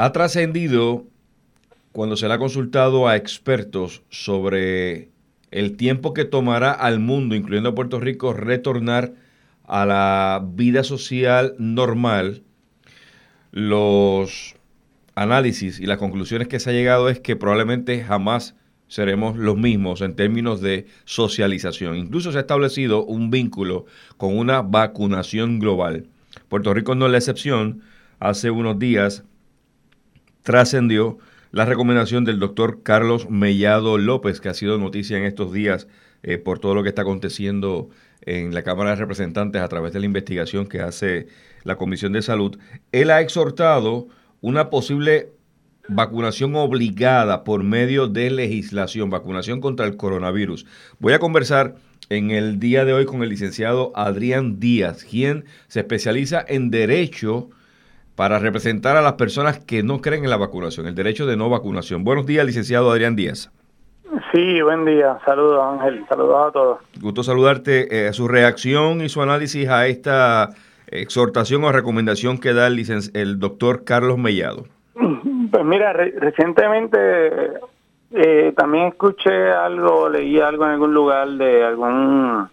[0.00, 1.08] Ha trascendido
[1.90, 5.08] cuando se le ha consultado a expertos sobre
[5.50, 9.14] el tiempo que tomará al mundo, incluyendo a Puerto Rico, retornar
[9.64, 12.44] a la vida social normal,
[13.50, 14.54] los
[15.16, 18.54] análisis y las conclusiones que se ha llegado es que probablemente jamás
[18.86, 21.96] seremos los mismos en términos de socialización.
[21.96, 23.86] Incluso se ha establecido un vínculo
[24.16, 26.06] con una vacunación global.
[26.48, 27.82] Puerto Rico no es la excepción.
[28.20, 29.24] Hace unos días
[30.48, 31.18] trascendió
[31.50, 35.88] la recomendación del doctor Carlos Mellado López, que ha sido noticia en estos días
[36.22, 37.90] eh, por todo lo que está aconteciendo
[38.22, 41.26] en la Cámara de Representantes a través de la investigación que hace
[41.64, 42.58] la Comisión de Salud.
[42.92, 44.08] Él ha exhortado
[44.40, 45.32] una posible
[45.86, 50.64] vacunación obligada por medio de legislación, vacunación contra el coronavirus.
[50.98, 51.74] Voy a conversar
[52.08, 57.50] en el día de hoy con el licenciado Adrián Díaz, quien se especializa en derecho
[58.18, 61.48] para representar a las personas que no creen en la vacunación, el derecho de no
[61.48, 62.02] vacunación.
[62.02, 63.48] Buenos días, licenciado Adrián Díaz.
[64.32, 65.16] Sí, buen día.
[65.24, 66.04] Saludos, Ángel.
[66.08, 66.78] Saludos a todos.
[67.00, 68.08] Gusto saludarte.
[68.08, 70.50] Eh, su reacción y su análisis a esta
[70.88, 74.64] exhortación o recomendación que da el, el doctor Carlos Mellado.
[74.94, 76.98] Pues mira, recientemente
[78.10, 82.48] eh, también escuché algo, leí algo en algún lugar de algún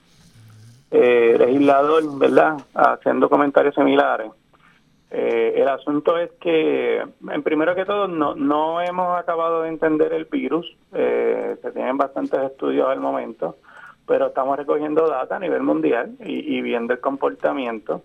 [0.91, 4.27] eh, legislador, ¿verdad?, haciendo comentarios similares.
[5.17, 10.11] Eh, el asunto es que, en primero que todo, no, no hemos acabado de entender
[10.11, 10.75] el virus.
[10.91, 13.55] se tienen bastantes estudios al momento,
[14.05, 18.01] pero estamos recogiendo data a nivel mundial y viendo el comportamiento.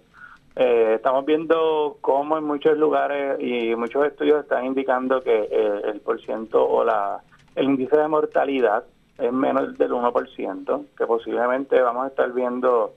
[0.56, 6.00] Eh, estamos viendo cómo en muchos lugares y muchos estudios están indicando que eh, el
[6.00, 7.22] porciento o la
[7.55, 8.84] el índice de mortalidad
[9.19, 12.94] es menos del 1%, que posiblemente vamos a estar viendo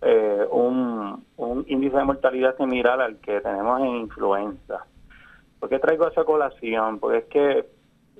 [0.00, 0.85] eh, un
[1.66, 4.86] índice de mortalidad similar al que tenemos en influenza.
[5.58, 6.98] ¿Por qué traigo esa colación?
[6.98, 7.66] Porque es que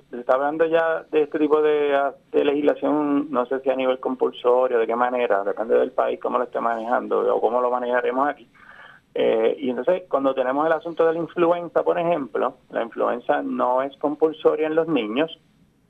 [0.09, 4.79] se está hablando ya de este tipo de, legislación, no sé si a nivel compulsorio,
[4.79, 8.47] de qué manera, depende del país cómo lo esté manejando o cómo lo manejaremos aquí.
[9.13, 13.81] Eh, y entonces, cuando tenemos el asunto de la influenza, por ejemplo, la influenza no
[13.81, 15.39] es compulsoria en los niños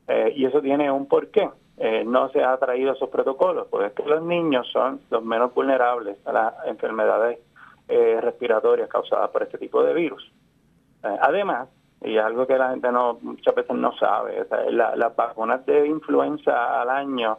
[0.08, 1.48] eh, y eso tiene un porqué.
[1.76, 5.54] Eh, no se ha traído esos protocolos, porque es que los niños son los menos
[5.54, 7.38] vulnerables a las enfermedades
[7.88, 10.30] respiratorias causadas por este tipo de virus.
[11.02, 11.68] además,
[12.02, 16.90] y algo que la gente no muchas veces no sabe, las vacunas de influenza al
[16.90, 17.38] año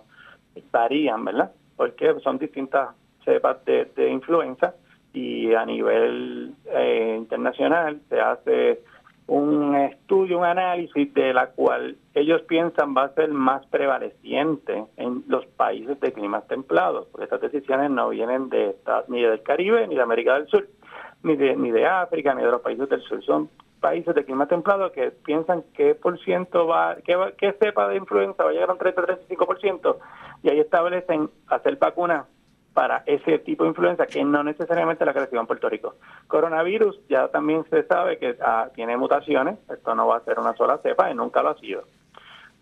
[0.72, 1.52] varían, ¿verdad?
[1.78, 2.90] Porque son distintas
[3.24, 4.74] cepas de influenza
[5.14, 8.81] y a nivel eh, internacional se hace
[9.29, 15.23] un estudio, un análisis de la cual ellos piensan va a ser más prevaleciente en
[15.28, 18.75] los países de climas templados, porque estas decisiones no vienen de
[19.07, 20.68] ni del Caribe, ni de América del Sur,
[21.22, 24.47] ni de, ni de África, ni de los países del sur, son países de clima
[24.47, 28.69] templado que piensan qué por ciento va, qué, qué cepa de influenza va a llegar
[28.69, 29.97] a un 30-35%,
[30.41, 32.25] y ahí establecen hacer vacunas
[32.79, 35.95] para ese tipo de influenza que no necesariamente la creció en Puerto Rico.
[36.28, 40.56] Coronavirus ya también se sabe que ah, tiene mutaciones, esto no va a ser una
[40.56, 41.84] sola cepa y nunca lo ha sido.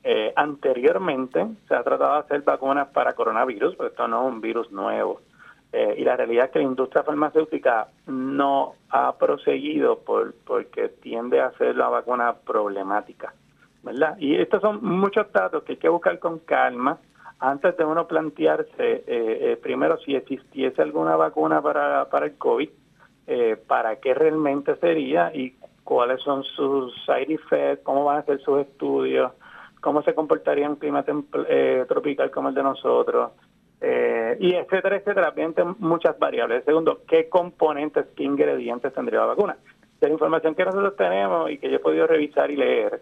[0.04, 4.42] Eh, anteriormente se ha tratado de hacer vacunas para coronavirus, pero esto no es un
[4.42, 5.22] virus nuevo.
[5.72, 11.42] Eh, y la realidad es que la industria farmacéutica no ha proseguido por, porque tiende
[11.42, 13.36] a hacer la vacuna problemática.
[13.84, 14.18] ¿verdad?
[14.18, 16.98] Y estos son muchos datos que hay que buscar con calma
[17.40, 22.70] antes de uno plantearse eh, eh, primero si existiese alguna vacuna para, para el COVID,
[23.28, 28.40] eh, para qué realmente sería y cuáles son sus side effects, cómo van a ser
[28.42, 29.32] sus estudios,
[29.82, 31.04] cómo se comportaría en un clima
[31.88, 33.32] tropical como el de nosotros,
[34.40, 35.34] y etcétera, etcétera.
[35.80, 36.66] muchas variables.
[36.66, 39.56] Segundo, ¿qué componentes, qué ingredientes tendría la vacuna?
[40.02, 43.02] De la información que nosotros tenemos y que yo he podido revisar y leer,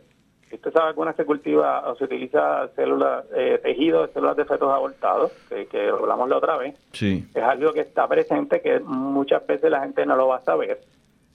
[0.51, 5.31] esta vacuna se cultiva o se utiliza células, eh, tejido de células de fetos abortados,
[5.49, 6.75] que, hablamos la otra vez.
[6.91, 7.27] Sí.
[7.33, 10.79] Es algo que está presente que muchas veces la gente no lo va a saber.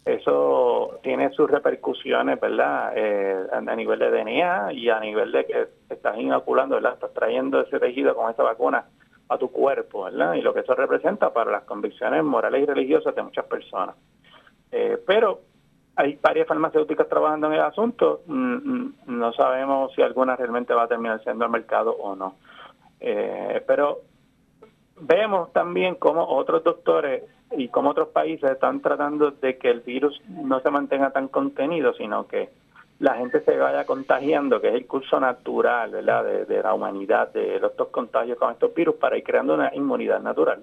[0.05, 2.93] Eso tiene sus repercusiones, ¿verdad?
[2.97, 6.95] Eh, a nivel de DNA y a nivel de que estás inoculando, ¿verdad?
[6.95, 8.85] Estás trayendo ese tejido con esa vacuna
[9.29, 10.35] a tu cuerpo, ¿verdad?
[10.35, 13.95] Y lo que eso representa para las convicciones morales y religiosas de muchas personas.
[14.73, 15.41] Eh, pero
[15.97, 18.23] hay varias farmacéuticas trabajando en el asunto.
[18.27, 22.37] Mm, mm, no sabemos si alguna realmente va a terminar siendo el mercado o no.
[23.01, 24.01] Eh, pero
[25.01, 30.21] vemos también cómo otros doctores y como otros países están tratando de que el virus
[30.29, 32.51] no se mantenga tan contenido, sino que
[33.01, 36.47] la gente se vaya contagiando, que es el curso natural ¿verdad?
[36.47, 40.21] De, la humanidad, de los dos contagios con estos virus, para ir creando una inmunidad
[40.21, 40.63] natural.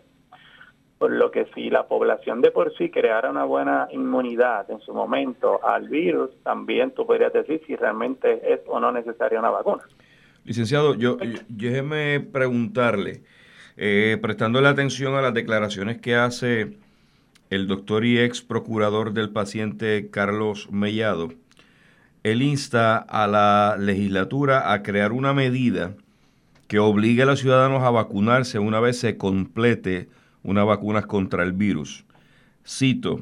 [0.97, 4.93] Por lo que si la población de por sí creara una buena inmunidad en su
[4.93, 9.83] momento al virus, también tú podrías decir si realmente es o no necesaria una vacuna.
[10.43, 11.17] Licenciado, yo,
[11.49, 13.21] déjeme preguntarle,
[13.75, 16.77] eh, prestándole atención a las declaraciones que hace
[17.49, 21.29] el doctor y ex procurador del paciente Carlos Mellado,
[22.23, 25.93] él insta a la legislatura a crear una medida
[26.67, 30.09] que obligue a los ciudadanos a vacunarse una vez se complete
[30.47, 32.05] una vacuna contra el virus.
[32.65, 33.19] Cito,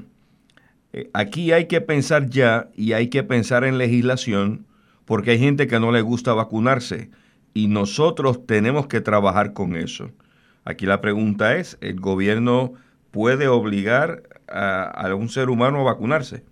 [0.93, 4.65] eh, aquí hay que pensar ya y hay que pensar en legislación
[5.05, 7.09] porque hay gente que no le gusta vacunarse
[7.53, 10.11] y nosotros tenemos que trabajar con eso.
[10.65, 12.73] Aquí la pregunta es, ¿el gobierno
[13.11, 16.43] puede obligar a, algún ser humano a vacunarse?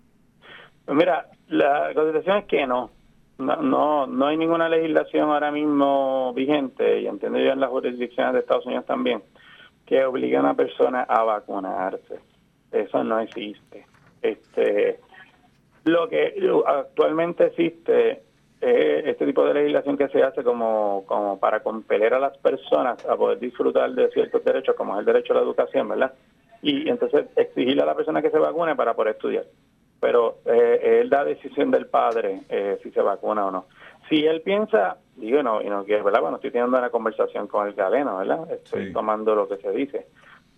[0.84, 2.90] Pues mira, la constitución es que no.
[3.38, 8.32] No, no, no hay ninguna legislación ahora mismo vigente, y entiendo yo en las jurisdicciones
[8.34, 9.22] de Estados Unidos también,
[9.86, 12.20] que obligue a una persona a vacunarse.
[12.72, 13.86] Eso no existe.
[14.22, 15.00] Este,
[15.84, 16.34] lo que
[16.66, 18.22] actualmente existe
[18.60, 23.04] es este tipo de legislación que se hace como, como para compeler a las personas
[23.06, 26.14] a poder disfrutar de ciertos derechos, como es el derecho a la educación, ¿verdad?
[26.62, 29.44] Y entonces exigirle a la persona que se vacune para poder estudiar.
[30.00, 33.66] Pero eh, es la decisión del padre eh, si se vacuna o no.
[34.08, 36.20] Si él piensa, digo, no, y no quiero, ¿verdad?
[36.20, 38.50] Bueno, estoy teniendo una conversación con el galeno, ¿verdad?
[38.50, 40.06] Estoy tomando lo que se dice.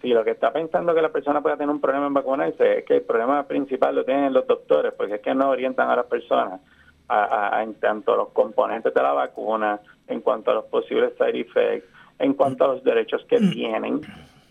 [0.01, 2.85] Si lo que está pensando que la persona pueda tener un problema en vacunarse es
[2.85, 6.07] que el problema principal lo tienen los doctores, porque es que no orientan a las
[6.07, 6.61] personas
[7.09, 11.41] a, en tanto a los componentes de la vacuna, en cuanto a los posibles side
[11.41, 11.89] effects,
[12.19, 14.01] en cuanto a los derechos que tienen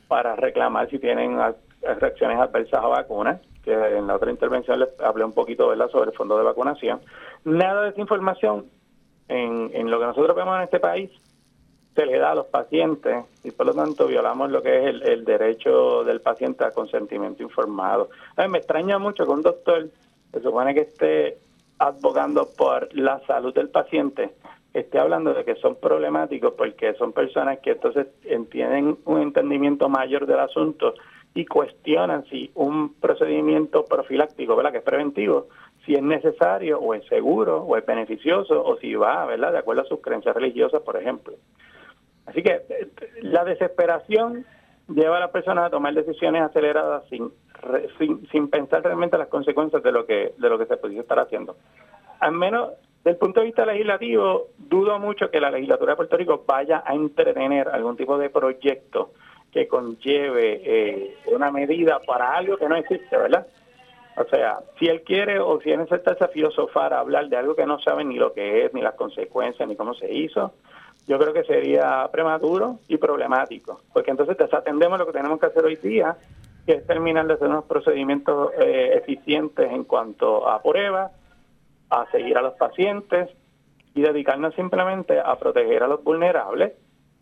[0.07, 1.37] para reclamar si tienen
[1.99, 5.89] reacciones adversas a vacunas, que en la otra intervención les hablé un poquito ¿verdad?
[5.89, 7.01] sobre el fondo de vacunación.
[7.43, 8.65] Nada de esa información
[9.27, 11.09] en, lo que nosotros vemos en este país
[11.95, 15.23] se le da a los pacientes y por lo tanto violamos lo que es el,
[15.23, 18.09] derecho del paciente a consentimiento informado.
[18.49, 19.89] me extraña mucho que un doctor
[20.31, 21.37] se supone que esté
[21.79, 24.33] advocando por la salud del paciente
[24.79, 28.07] esté hablando de que son problemáticos porque son personas que entonces
[28.51, 30.95] tienen un entendimiento mayor del asunto
[31.33, 34.73] y cuestionan si un procedimiento profiláctico, ¿verdad?
[34.73, 35.47] que es preventivo,
[35.85, 39.83] si es necesario o es seguro o es beneficioso o si va, ¿verdad?, de acuerdo
[39.83, 41.35] a sus creencias religiosas, por ejemplo.
[42.25, 42.89] Así que eh,
[43.21, 44.45] la desesperación
[44.87, 47.31] lleva a las personas a tomar decisiones aceleradas sin,
[48.31, 51.55] sin, pensar realmente las consecuencias de lo que de lo que se puede estar haciendo.
[52.19, 56.17] Al menos desde el punto de vista legislativo, dudo mucho que la legislatura de Puerto
[56.17, 59.11] Rico vaya a entretener algún tipo de proyecto
[59.51, 63.45] que conlleve eh, una medida para algo que no existe, ¿verdad?
[64.17, 67.79] O sea, si él quiere o si es necesario filosofar, hablar de algo que no
[67.79, 70.53] sabe ni lo que es, ni las consecuencias, ni cómo se hizo,
[71.07, 75.65] yo creo que sería prematuro y problemático, porque entonces desatendemos lo que tenemos que hacer
[75.65, 76.17] hoy día,
[76.65, 81.11] que es terminar de hacer unos procedimientos eh, eficientes en cuanto a pruebas,
[81.89, 83.29] a seguir a los pacientes
[83.93, 86.73] y dedicarnos simplemente a proteger a los vulnerables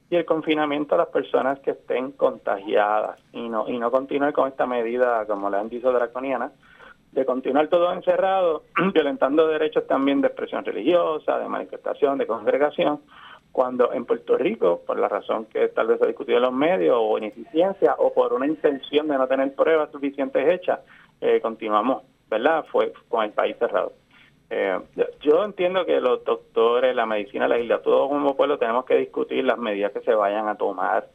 [0.09, 4.47] y el confinamiento a las personas que estén contagiadas y no y no continuar con
[4.47, 6.51] esta medida como la han dicho draconiana
[7.13, 8.63] de continuar todo encerrado
[8.93, 13.01] violentando derechos también de expresión religiosa de manifestación de congregación
[13.53, 16.53] cuando en Puerto Rico, por la razón que tal vez se ha discutido en los
[16.53, 20.79] medios, o ineficiencia, o por una intención de no tener pruebas suficientes hechas,
[21.21, 22.65] eh, continuamos, ¿verdad?
[22.71, 23.93] Fue con el país cerrado.
[24.49, 24.79] Eh,
[25.21, 29.59] yo entiendo que los doctores, la medicina, la legislatura, como pueblo tenemos que discutir las
[29.59, 31.07] medidas que se vayan a tomar,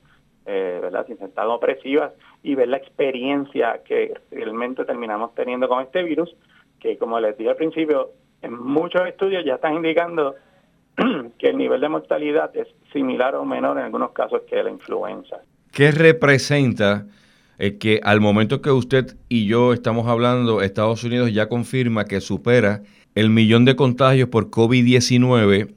[0.51, 1.07] eh, ¿verdad?
[1.07, 2.13] Sin ser opresivas
[2.43, 6.35] y ver la experiencia que realmente terminamos teniendo con este virus,
[6.81, 10.37] que como les dije al principio, en muchos estudios ya están indicando
[11.39, 15.37] que el nivel de mortalidad es similar o menor en algunos casos que la influenza.
[15.71, 17.05] ¿Qué representa
[17.59, 22.23] eh, que al momento que usted y yo estamos hablando, Estados Unidos ya confirma que
[22.23, 22.81] supera
[23.15, 25.75] el millón de contagios por COVID-19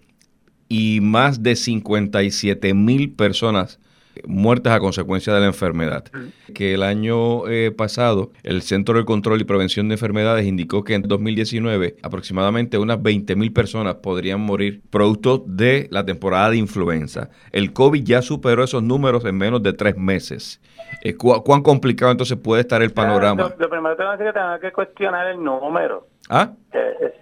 [0.70, 3.82] y más de 57 mil personas
[4.26, 6.06] muertas a consecuencia de la enfermedad.
[6.54, 10.96] Que el año eh, pasado el Centro de Control y Prevención de Enfermedades indicó que
[10.96, 17.30] en 2019 aproximadamente unas 20.000 mil personas podrían morir producto de la temporada de influenza.
[17.52, 20.62] El COVID ya superó esos números en menos de tres meses.
[21.04, 23.54] Eh, ¿Cuán complicado entonces puede estar el panorama?
[23.58, 26.11] lo, primero que tengo que que que cuestionar el número.
[26.34, 26.54] ¿Ah?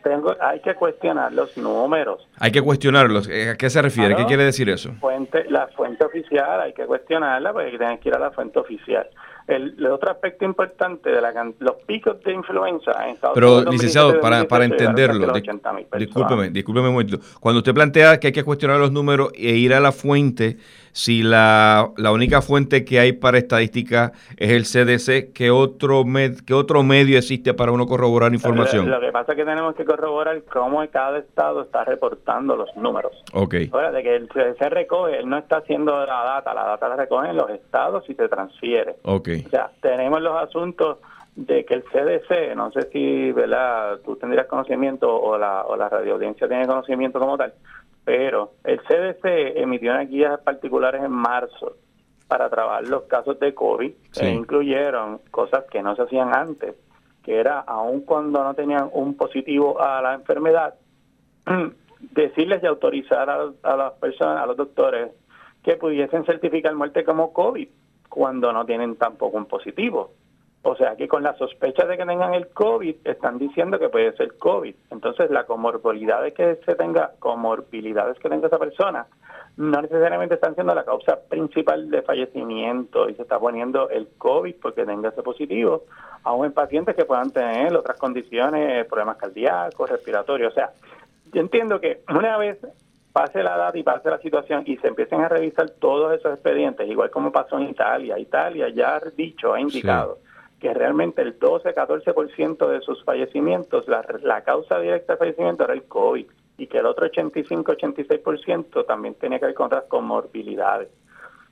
[0.03, 2.27] tengo, hay que cuestionar los números.
[2.39, 3.27] Hay que cuestionarlos.
[3.27, 4.15] Eh, ¿A qué se refiere?
[4.15, 4.93] ¿Qué quiere decir eso?
[4.99, 9.07] Fuente, la fuente oficial hay que cuestionarla porque tienes que ir a la fuente oficial.
[9.49, 14.47] El, otro aspecto importante de la, los picos de influenza en Estados Pero, licenciado, para,
[14.47, 15.33] para entenderlo,
[15.97, 17.19] discúlpeme, discúlpeme un momento.
[17.39, 20.57] Cuando usted plantea que hay que cuestionar los números e ir a la fuente,
[20.91, 26.39] si la, la única fuente que hay para estadística es el CDC, ¿qué otro, med,
[26.45, 28.89] ¿qué otro medio existe para uno corroborar información?
[28.89, 33.11] Lo, que pasa es que tenemos que corroborar cómo cada estado está reportando los números.
[33.33, 33.55] Ok.
[33.71, 36.95] Ahora, de que el CDC recoge, él no está haciendo la data, la data la
[36.95, 38.95] recogen los estados y se transfiere.
[39.03, 39.29] Ok.
[39.45, 40.97] O sea, tenemos los asuntos
[41.35, 43.99] de que el CDC, no sé si ¿verdad?
[44.03, 47.53] tú tendrías conocimiento o la, o la radioaudiencia tiene conocimiento como tal,
[48.03, 51.77] pero el CDC emitió unas guías particulares en marzo
[52.27, 56.75] para trabajar los casos de COVID, que incluyeron cosas que no se hacían antes,
[57.23, 60.75] que era, aun cuando no tenían un positivo a la enfermedad,
[61.99, 65.11] decirles y autorizar a, a las personas, a los doctores,
[65.63, 67.67] que pudiesen certificar muerte como COVID
[68.09, 70.11] cuando no tienen tampoco un positivo.
[70.61, 74.11] O sea que con la sospecha de que tengan el COVID, están diciendo que puede
[74.17, 74.75] ser COVID.
[74.91, 79.07] Entonces, la comorbilidad que se tenga, comorbilidades que tenga esa persona,
[79.55, 84.55] no necesariamente están siendo la causa principal de fallecimiento y se está poniendo el COVID
[84.61, 85.83] porque tenga ese positivo,
[86.23, 90.51] aún en pacientes que puedan tener otras condiciones, problemas cardíacos, respiratorios.
[90.51, 90.71] O sea,
[91.33, 92.57] yo entiendo que una vez
[93.11, 96.89] pase la edad y pase la situación y se empiecen a revisar todos esos expedientes,
[96.89, 98.19] igual como pasó en Italia.
[98.19, 100.19] Italia ya ha dicho, ha indicado
[100.59, 106.25] que realmente el 12-14% de sus fallecimientos, la, causa directa de fallecimiento era el COVID
[106.57, 110.89] y que el otro 85-86% también tenía que ver con otras comorbilidades.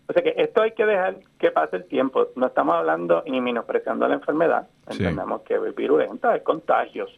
[0.10, 2.28] O sea que esto hay que dejar que pase el tiempo.
[2.36, 4.68] No estamos hablando ni menospreciando la enfermedad.
[4.90, 7.10] Entendemos que es virulenta, es contagios.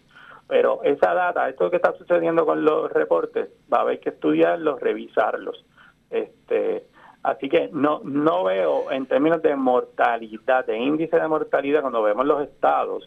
[0.49, 4.81] Pero esa data, esto que está sucediendo con los reportes, va a haber que estudiarlos,
[4.81, 5.63] revisarlos.
[6.09, 6.83] Este,
[7.23, 12.25] Así que no, no veo en términos de mortalidad, de índice de mortalidad, cuando vemos
[12.25, 13.03] los estados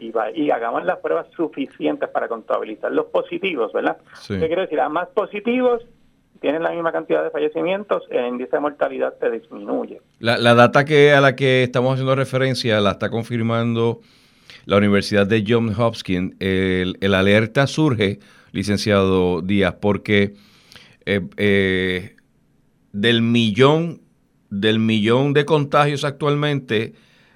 [0.00, 3.98] y, y hagamos las pruebas suficientes para contabilizar los positivos, ¿verdad?
[4.26, 4.80] ¿Qué quiero decir?
[4.80, 5.86] A más positivos
[6.40, 10.00] tienen la misma cantidad de fallecimientos, el índice de mortalidad se disminuye.
[10.18, 14.00] La, la data que a la que estamos haciendo referencia la está confirmando
[14.64, 16.34] la Universidad de Johns Hopkins.
[16.40, 18.20] El, alerta surge,
[18.52, 20.34] licenciado Díaz, porque
[21.06, 22.16] eh, eh,
[22.92, 24.02] del millón,
[24.50, 26.94] del millón de contagios actualmente,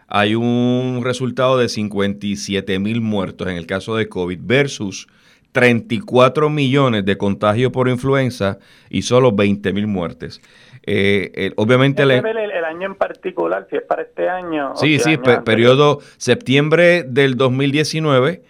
[0.09, 5.09] hay un resultado de 57 mil muertos en el caso de COVID versus
[5.53, 8.59] 34 millones de contagios por influenza
[8.91, 10.43] y solo 20 mil muertes.
[10.89, 14.77] Eh, obviamente el, el, año en particular, si es para este año.
[14.77, 18.43] Sí, sí, periodo septiembre del 2019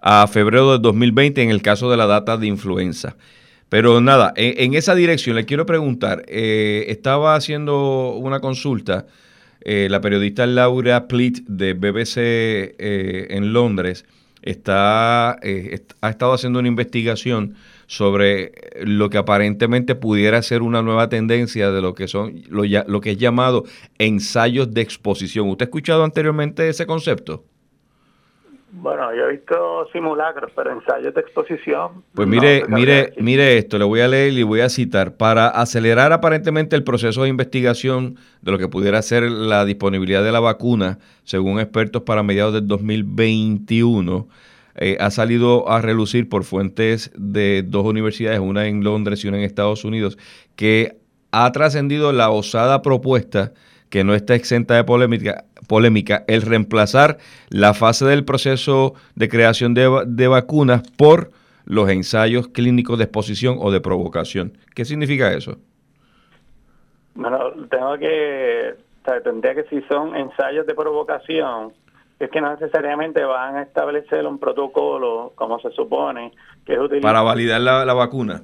[0.00, 3.16] a febrero del 2020 en el caso de la data de influenza.
[3.68, 9.06] Pero nada, en, esa dirección le quiero preguntar, eh, estaba haciendo una consulta,
[9.60, 14.04] eh, la periodista Laura Plitt de BBC en Londres
[14.42, 17.54] está, ha estado haciendo una investigación
[17.86, 18.52] sobre
[18.84, 23.12] lo que aparentemente pudiera ser una nueva tendencia de lo que son lo, lo que
[23.12, 23.64] es llamado
[23.98, 25.48] ensayos de exposición.
[25.48, 27.44] ¿Usted ha escuchado anteriormente ese concepto?
[28.78, 32.04] Bueno, yo he visto simulacros, pero ensayos de exposición.
[32.14, 35.16] Pues mire, mire, mire esto, le voy a leer y voy a citar.
[35.16, 40.32] Para acelerar aparentemente el proceso de investigación de lo que pudiera ser la disponibilidad de
[40.32, 44.28] la vacuna, según expertos para mediados del 2021,
[44.76, 49.38] eh, ha salido a relucir por fuentes de dos universidades, una en Londres y una
[49.38, 50.18] en Estados Unidos,
[50.54, 50.98] que
[51.32, 53.52] ha trascendido la osada propuesta
[53.90, 57.18] que no está exenta de polémica, polémica el reemplazar
[57.48, 61.30] la fase del proceso de creación de, vacunas por
[61.64, 64.58] los ensayos clínicos de exposición o de provocación.
[64.74, 65.58] ¿Qué significa eso?
[67.14, 67.38] Bueno,
[67.70, 68.74] tengo que,
[69.24, 71.72] tendría que si son ensayos de provocación,
[72.18, 76.32] es que no necesariamente van a establecer un protocolo como se supone
[76.64, 77.02] que es utilizado.
[77.02, 78.42] Para validar la vacuna.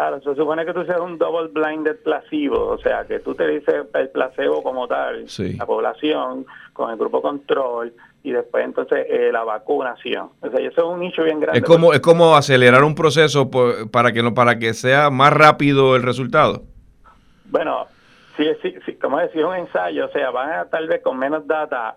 [0.00, 3.46] Claro, se supone que tú seas un double blinded placebo, o sea, que tú te
[3.46, 5.26] dices el placebo como tal,
[5.58, 10.30] la población, con el grupo control, y después entonces eh, la vacunación.
[10.40, 11.58] O sea, eso es un nicho bien grande.
[11.58, 13.50] Es como, es como acelerar un proceso
[13.90, 16.62] para que no para que sea más rápido el resultado.
[17.46, 17.86] Bueno,
[18.38, 21.46] sí, sí, sí, como decía, un ensayo, o sea, van a tal vez con menos
[21.46, 21.96] data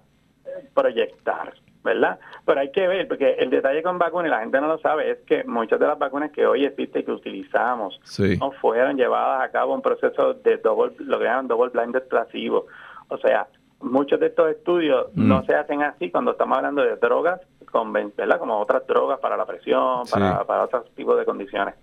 [0.74, 1.54] proyectar.
[1.84, 2.20] ¿verdad?
[2.46, 5.12] Pero hay que ver, porque el detalle con vacunas, y la gente no lo sabe,
[5.12, 8.00] es que muchas de las vacunas que hoy existen y que utilizamos
[8.40, 12.68] no fueron llevadas a cabo un proceso de doble, lo que llaman double blinded placebo.
[13.10, 13.48] O sea,
[13.82, 15.28] muchos de estos estudios mm.
[15.28, 18.40] no se hacen así cuando estamos hablando de drogas, con, ¿verdad?
[18.40, 21.76] Como otras drogas para la presión, para, para otros tipos de condiciones.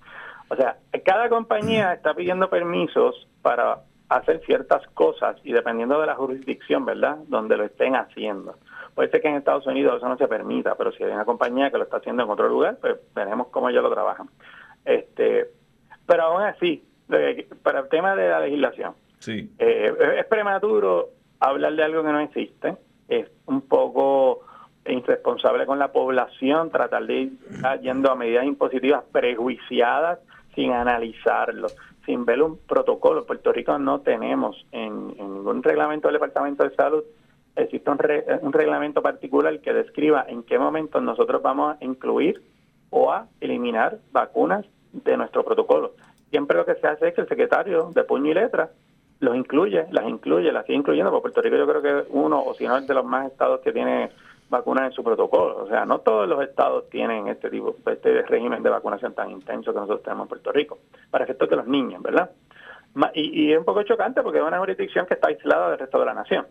[0.49, 6.17] O sea, cada compañía está pidiendo permisos para hacer ciertas cosas y dependiendo de la
[6.17, 7.17] jurisdicción, ¿verdad?
[7.29, 8.57] Donde lo estén haciendo.
[8.95, 11.71] Puede ser que en Estados Unidos eso no se permita, pero si hay una compañía
[11.71, 14.29] que lo está haciendo en otro lugar, pues veremos cómo ellos lo trabajan.
[14.85, 15.47] Este,
[16.07, 16.85] pero aún así,
[17.62, 19.49] para el tema de la legislación, sí.
[19.59, 22.76] Eh, es prematuro hablar de algo que no existe,
[23.09, 24.40] es un poco
[24.87, 27.33] irresponsable con la población tratar de ir
[27.81, 30.19] yendo a medidas impositivas prejuiciadas
[30.55, 31.69] sin analizarlo,
[32.11, 33.25] sin ver un protocolo.
[33.25, 37.05] Puerto Rico no tenemos en, ningún reglamento del Departamento de Salud
[37.55, 37.99] existe un,
[38.43, 42.43] un reglamento particular que describa en qué momento nosotros vamos a incluir
[42.90, 45.93] o a eliminar vacunas de nuestro protocolo.
[46.31, 48.71] Siempre lo que se hace es que el secretario de puño y letra
[49.21, 52.43] los incluye, las incluye, las sigue incluyendo, porque Puerto Rico yo creo que es uno,
[52.43, 54.11] o si no es de los más estados que tiene
[54.50, 55.64] vacunas en su protocolo.
[55.64, 59.73] O sea, no todos los estados tienen este tipo, este régimen de vacunación tan intenso
[59.73, 60.78] que nosotros tenemos en Puerto Rico,
[61.11, 62.30] para efectos de los niños, ¿verdad?
[63.14, 65.99] Y, y es un poco chocante porque es una jurisdicción que está aislada del resto
[66.00, 66.47] de la nación.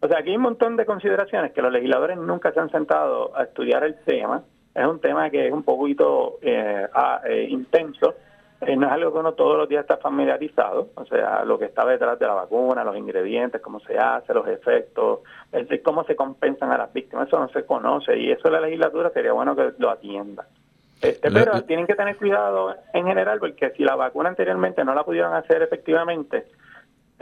[0.00, 3.36] O sea, aquí hay un montón de consideraciones que los legisladores nunca se han sentado
[3.36, 4.42] a estudiar el tema.
[4.74, 6.88] Es un tema que es un poquito eh,
[7.24, 8.14] eh intenso
[8.64, 11.64] eh, no es algo que uno todos los días está familiarizado, o sea, lo que
[11.64, 15.20] está detrás de la vacuna, los ingredientes, cómo se hace, los efectos,
[15.82, 19.32] cómo se compensan a las víctimas, eso no se conoce y eso la legislatura sería
[19.32, 20.46] bueno que lo atienda.
[21.00, 25.02] Este, pero tienen que tener cuidado en general porque si la vacuna anteriormente no la
[25.02, 26.44] pudieron hacer efectivamente,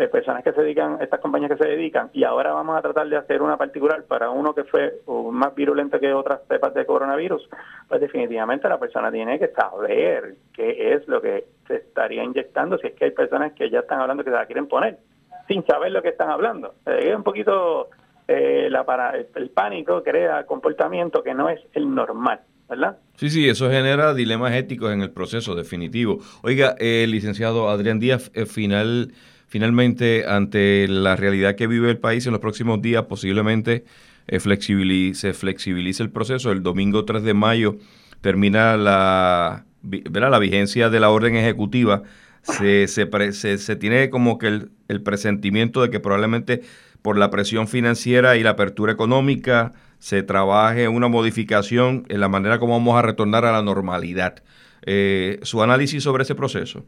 [0.01, 3.07] eh, personas que se dedican, estas compañías que se dedican, y ahora vamos a tratar
[3.09, 7.47] de hacer una particular para uno que fue más virulento que otras cepas de coronavirus,
[7.87, 12.87] pues definitivamente la persona tiene que saber qué es lo que se estaría inyectando, si
[12.87, 14.99] es que hay personas que ya están hablando que se la quieren poner,
[15.47, 16.77] sin saber lo que están hablando.
[16.87, 17.91] Es un poquito
[18.27, 22.41] eh, la para, el pánico crea comportamiento que no es el normal.
[22.71, 22.99] ¿verdad?
[23.17, 26.21] Sí, sí, eso genera dilemas éticos en el proceso definitivo.
[26.43, 29.13] Oiga, eh, licenciado Adrián Díaz, eh, final
[29.51, 33.85] finalmente ante la realidad que vive el país en los próximos días, posiblemente
[34.29, 36.53] eh, se flexibilice el proceso.
[36.53, 37.77] El domingo 3 de mayo
[38.21, 42.05] termina la, la vigencia de la orden ejecutiva.
[42.43, 46.63] Se, se, se, tiene como que el, el, presentimiento de que probablemente
[47.03, 52.59] por la presión financiera y la apertura económica se trabaje una modificación en la manera
[52.59, 54.43] como vamos a retornar a la normalidad.
[54.87, 56.87] Eh, ¿Su análisis sobre ese proceso?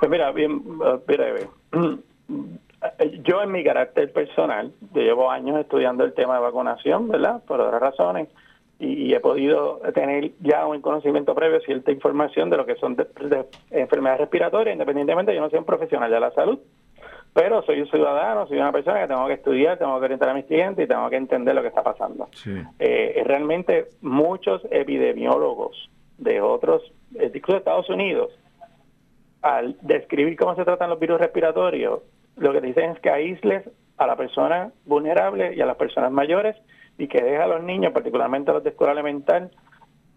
[0.00, 0.62] Pues mira, bien
[1.06, 1.48] breve.
[3.22, 7.42] Yo en mi carácter personal, yo llevo años estudiando el tema de vacunación, ¿verdad?
[7.46, 8.28] Por otras razones,
[8.78, 12.96] y, he podido tener ya un conocimiento previo, cierta información de lo que son
[13.70, 16.58] enfermedades respiratorias, independientemente yo no soy un profesional de la salud,
[17.34, 20.34] pero soy un ciudadano, soy una persona que tengo que estudiar, tengo que orientar a
[20.34, 22.28] mis clientes y tengo que entender lo que está pasando.
[22.78, 26.82] Eh, realmente muchos epidemiólogos de otros,
[27.14, 28.30] eh, incluso de Estados Unidos,
[29.42, 32.00] al describir cómo se tratan los virus respiratorios,
[32.36, 36.56] lo que dicen es que aísles a la persona vulnerable y a las personas mayores
[36.98, 39.50] y que deja a los niños, particularmente a los de escuela elemental,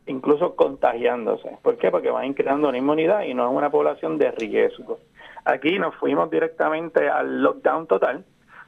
[0.05, 1.57] incluso contagiándose.
[1.62, 1.91] ¿Por qué?
[1.91, 4.99] Porque van creando una inmunidad y no es una población de riesgo.
[5.45, 8.25] Aquí nos fuimos directamente al lockdown total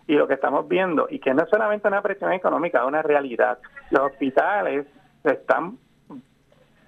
[0.08, 3.02] y lo que estamos viendo, y que no es solamente una presión económica, es una
[3.02, 3.58] realidad.
[3.90, 4.86] Los hospitales
[5.24, 5.78] están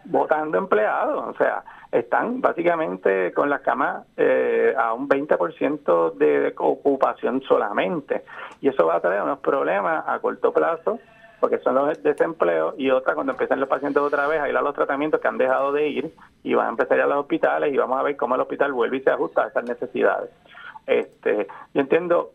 [0.06, 7.42] votando empleados, o sea, están básicamente con las camas eh, a un 20% de ocupación
[7.42, 8.24] solamente.
[8.62, 11.00] Y eso va a traer unos problemas a corto plazo,
[11.40, 14.62] porque son los desempleos, y otra cuando empiezan los pacientes otra vez a ir a
[14.62, 17.20] los tratamientos que han dejado de ir, y van a empezar a ir a los
[17.20, 20.32] hospitales, y vamos a ver cómo el hospital vuelve y se ajusta a esas necesidades.
[20.88, 22.32] Este, yo entiendo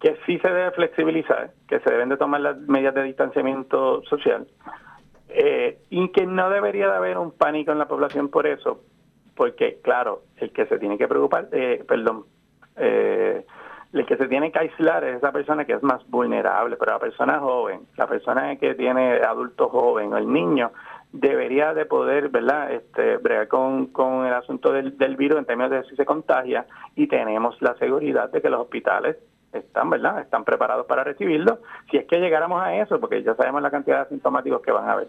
[0.00, 4.46] que sí se debe flexibilizar, que se deben de tomar las medidas de distanciamiento social,
[5.28, 8.80] eh, y que no debería de haber un pánico en la población por eso,
[9.34, 12.24] porque claro, el que se tiene que preocupar, eh, perdón,
[12.76, 13.44] eh,
[13.92, 16.98] el que se tiene que aislar es esa persona que es más vulnerable, pero la
[16.98, 20.72] persona joven, la persona que tiene adulto joven o el niño,
[21.12, 25.70] debería de poder, ¿verdad?, este, bregar con, con el asunto del, del virus en términos
[25.70, 26.64] de si se contagia
[26.96, 29.18] y tenemos la seguridad de que los hospitales
[29.52, 30.20] están, ¿verdad?
[30.20, 31.58] Están preparados para recibirlo.
[31.90, 34.88] Si es que llegáramos a eso, porque ya sabemos la cantidad de asintomáticos que van
[34.88, 35.08] a haber.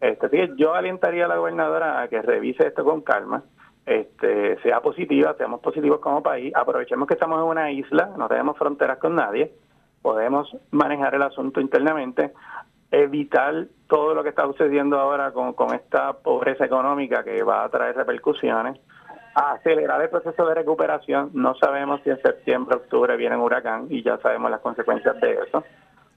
[0.00, 3.42] Este, yo alentaría a la gobernadora a que revise esto con calma,
[3.84, 8.56] este, sea positiva, seamos positivos como país, aprovechemos que estamos en una isla, no tenemos
[8.56, 9.52] fronteras con nadie,
[10.00, 12.32] podemos manejar el asunto internamente,
[12.90, 17.68] evitar todo lo que está sucediendo ahora con, con esta pobreza económica que va a
[17.68, 18.80] traer repercusiones,
[19.34, 21.30] acelerar el proceso de recuperación.
[21.34, 25.32] No sabemos si en septiembre, octubre viene un huracán y ya sabemos las consecuencias de
[25.32, 25.64] eso.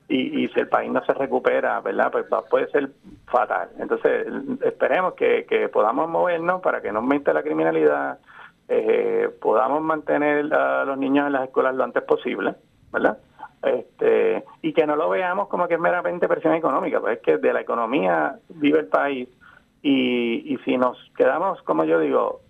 [0.10, 2.12] Y, si el país no se recupera, ¿verdad?
[2.12, 2.90] Pues puede ser
[3.26, 3.70] fatal.
[3.80, 4.28] Entonces,
[4.62, 8.20] esperemos que, podamos movernos para que no aumente la criminalidad,
[8.68, 12.54] eh, podamos mantener a los niños en las escuelas lo antes posible,
[12.92, 13.18] ¿verdad?
[13.64, 17.38] Este, y que no lo veamos como que es meramente presión económica, pues es que
[17.38, 19.30] de la economía vive el país
[19.82, 22.42] y, y si nos quedamos, como yo digo,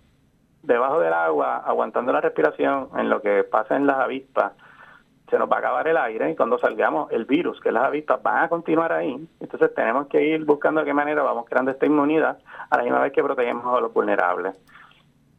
[0.64, 4.52] debajo del agua, aguantando la respiración en lo que pasa en las avispas,
[5.34, 8.22] se nos va a acabar el aire y cuando salgamos el virus, que las avispas
[8.22, 9.18] van a continuar ahí.
[9.40, 12.38] Entonces tenemos que ir buscando de qué manera vamos creando esta inmunidad
[12.70, 14.54] a la misma vez que protegemos a los vulnerables.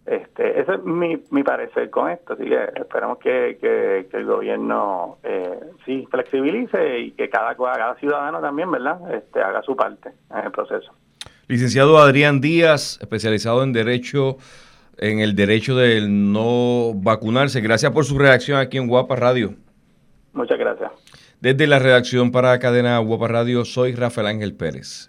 [0.06, 5.18] Este, ese es mi, mi parecer con esto, así que esperamos que, que, el gobierno
[5.24, 10.44] eh, sí flexibilice y que cada, cada ciudadano también, ¿verdad?, este, haga su parte en
[10.44, 10.92] el proceso.
[11.48, 14.36] Licenciado Adrián Díaz, especializado en Derecho
[14.98, 17.62] en el derecho de no vacunarse.
[17.62, 19.56] Gracias por su reacción aquí en Guapa Radio.
[20.36, 20.92] Muchas gracias.
[21.42, 25.04] Desde la redacción para Cadena Guapa Radio, soy Rafael Ángel Pérez.